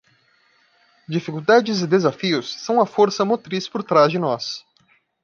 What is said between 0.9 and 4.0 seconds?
Dificuldades e desafios são a força motriz por